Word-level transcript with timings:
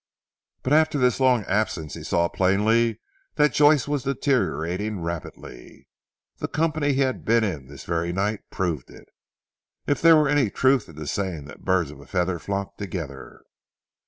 But 0.63 0.73
after 0.73 0.97
this 0.97 1.19
long 1.19 1.43
absence 1.43 1.93
he 1.93 2.01
saw 2.01 2.27
plainly 2.27 2.99
that 3.35 3.53
Joyce 3.53 3.87
was 3.87 4.01
deteriorating 4.01 5.01
rapidly. 5.03 5.87
The 6.37 6.47
company 6.47 6.93
he 6.93 7.01
had 7.01 7.23
been 7.23 7.43
in 7.43 7.67
this 7.67 7.83
very 7.83 8.11
night 8.11 8.39
proved 8.49 8.89
it, 8.89 9.07
if 9.85 10.01
there 10.01 10.15
were 10.15 10.27
any 10.27 10.49
truth 10.49 10.89
in 10.89 10.95
the 10.95 11.05
saying 11.05 11.45
that 11.45 11.65
birds 11.65 11.91
of 11.91 11.99
a 11.99 12.07
feather 12.07 12.39
flock 12.39 12.77
together. 12.77 13.43